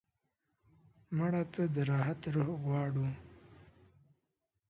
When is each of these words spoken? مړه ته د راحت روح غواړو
مړه 1.17 1.43
ته 1.53 1.63
د 1.73 1.75
راحت 1.91 2.21
روح 2.35 2.49
غواړو 2.63 3.07